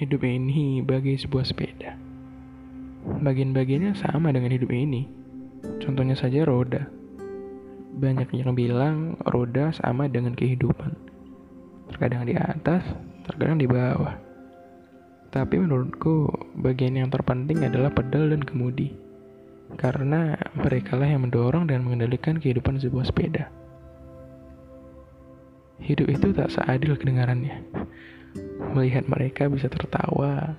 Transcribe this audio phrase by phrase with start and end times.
[0.00, 1.92] Hidup ini bagi sebuah sepeda.
[3.20, 5.04] Bagian-bagiannya sama dengan hidup ini.
[5.76, 6.88] Contohnya saja roda.
[8.00, 10.96] Banyak yang bilang roda sama dengan kehidupan.
[11.92, 12.80] Terkadang di atas,
[13.28, 14.16] terkadang di bawah.
[15.36, 18.96] Tapi menurutku, bagian yang terpenting adalah pedal dan kemudi.
[19.76, 23.52] Karena mereka lah yang mendorong dan mengendalikan kehidupan sebuah sepeda.
[25.84, 27.68] Hidup itu tak seadil kedengarannya.
[28.76, 30.54] Melihat mereka bisa tertawa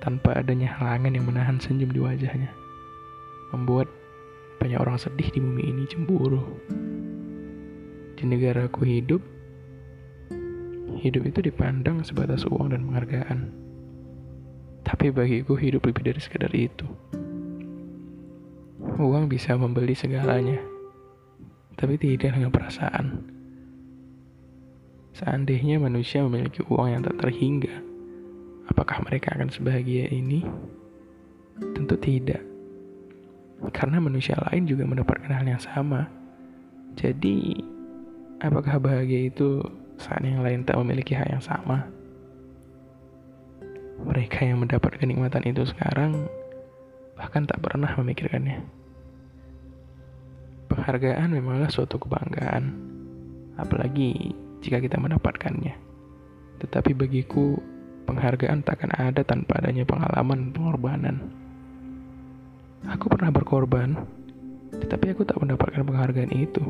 [0.00, 2.54] tanpa adanya halangan yang menahan senyum di wajahnya.
[3.52, 3.90] Membuat
[4.62, 6.42] banyak orang sedih di bumi ini cemburu.
[8.16, 9.20] Di negaraku hidup,
[11.04, 13.38] hidup itu dipandang sebatas uang dan penghargaan.
[14.86, 16.86] Tapi bagiku hidup lebih dari sekedar itu.
[18.96, 20.56] Uang bisa membeli segalanya,
[21.76, 23.35] tapi tidak dengan perasaan.
[25.16, 27.72] Seandainya manusia memiliki uang yang tak terhingga,
[28.68, 30.44] apakah mereka akan sebahagia ini?
[31.72, 32.44] Tentu tidak.
[33.72, 36.04] Karena manusia lain juga mendapatkan hal yang sama.
[37.00, 37.64] Jadi,
[38.44, 39.64] apakah bahagia itu
[39.96, 41.88] saat yang lain tak memiliki hal yang sama?
[44.04, 46.28] Mereka yang mendapat kenikmatan itu sekarang
[47.16, 48.60] bahkan tak pernah memikirkannya.
[50.68, 52.76] Penghargaan memanglah suatu kebanggaan,
[53.56, 55.74] apalagi jika kita mendapatkannya.
[56.62, 57.60] Tetapi bagiku,
[58.08, 61.16] penghargaan takkan ada tanpa adanya pengalaman pengorbanan.
[62.86, 63.98] Aku pernah berkorban,
[64.70, 66.62] tetapi aku tak mendapatkan penghargaan itu.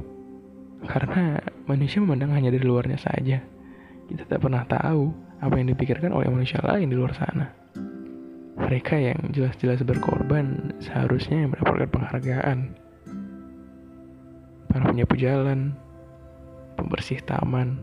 [0.87, 3.43] Karena manusia memandang hanya dari luarnya saja.
[4.07, 5.11] Kita tak pernah tahu
[5.43, 7.53] apa yang dipikirkan oleh manusia lain di luar sana.
[8.57, 12.59] Mereka yang jelas-jelas berkorban seharusnya yang mendapatkan penghargaan.
[14.73, 15.77] Para penyapu jalan,
[16.77, 17.83] pembersih taman,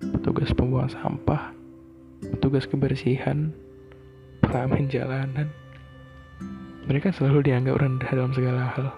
[0.00, 1.52] petugas pembuang sampah,
[2.34, 3.52] petugas kebersihan,
[4.40, 5.48] pengamen jalanan.
[6.84, 8.92] Mereka selalu dianggap rendah dalam segala hal.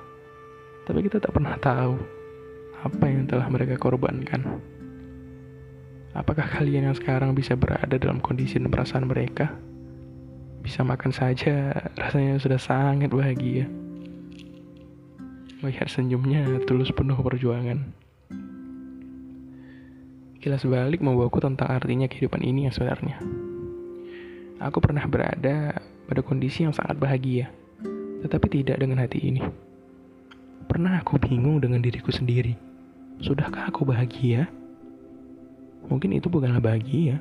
[0.86, 1.98] Tapi kita tak pernah tahu
[2.82, 4.62] apa yang telah mereka korbankan.
[6.16, 9.52] Apakah kalian yang sekarang bisa berada dalam kondisi dan perasaan mereka?
[10.64, 13.68] Bisa makan saja, rasanya sudah sangat bahagia.
[15.60, 18.05] Melihat senyumnya tulus penuh perjuangan.
[20.46, 23.18] Kilas balik membawaku tentang artinya kehidupan ini yang sebenarnya.
[24.62, 25.74] Aku pernah berada
[26.06, 27.50] pada kondisi yang sangat bahagia,
[28.22, 29.42] tetapi tidak dengan hati ini.
[30.70, 32.54] Pernah aku bingung dengan diriku sendiri.
[33.18, 34.46] Sudahkah aku bahagia?
[35.90, 37.18] Mungkin itu bukanlah bahagia.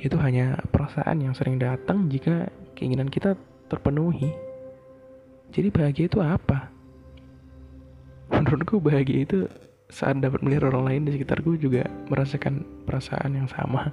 [0.00, 3.36] Itu hanya perasaan yang sering datang jika keinginan kita
[3.68, 4.32] terpenuhi.
[5.52, 6.72] Jadi bahagia itu apa?
[8.32, 9.52] Menurutku bahagia itu
[9.92, 13.92] saat dapat melihat orang lain di sekitarku juga merasakan perasaan yang sama.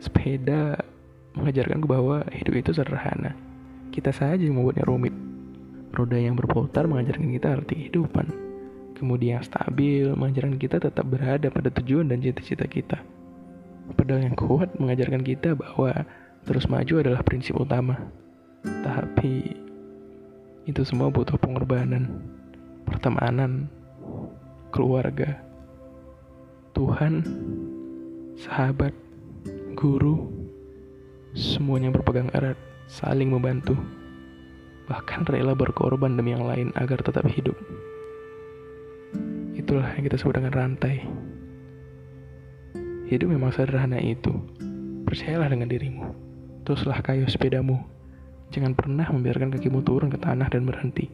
[0.00, 0.80] Sepeda
[1.36, 3.36] mengajarkanku bahwa hidup itu sederhana.
[3.92, 5.12] Kita saja yang membuatnya rumit.
[5.94, 8.26] Roda yang berputar mengajarkan kita arti kehidupan.
[8.96, 12.98] Kemudian yang stabil mengajarkan kita tetap berada pada tujuan dan cita-cita kita.
[13.94, 16.08] Pedal yang kuat mengajarkan kita bahwa
[16.48, 18.00] terus maju adalah prinsip utama.
[18.64, 19.60] Tapi
[20.64, 22.24] itu semua butuh pengorbanan
[23.04, 23.68] pertemanan,
[24.72, 25.36] keluarga,
[26.72, 27.20] Tuhan,
[28.32, 28.96] sahabat,
[29.76, 30.24] guru,
[31.36, 32.56] semuanya berpegang erat,
[32.88, 33.76] saling membantu,
[34.88, 37.52] bahkan rela berkorban demi yang lain agar tetap hidup.
[39.52, 41.04] Itulah yang kita sebut dengan rantai.
[43.12, 44.32] Hidup memang sederhana itu.
[45.04, 46.08] Percayalah dengan dirimu.
[46.64, 47.84] Teruslah kayu sepedamu.
[48.48, 51.12] Jangan pernah membiarkan kakimu turun ke tanah dan berhenti.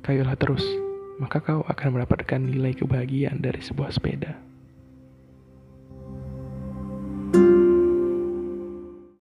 [0.00, 0.85] Kayulah terus,
[1.16, 4.36] maka kau akan mendapatkan nilai kebahagiaan dari sebuah sepeda.